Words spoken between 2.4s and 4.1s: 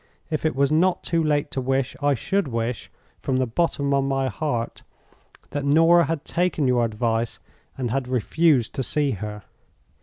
wish, from the bottom of